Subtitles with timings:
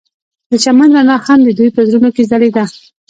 [0.49, 2.63] د چمن رڼا هم د دوی په زړونو کې ځلېده.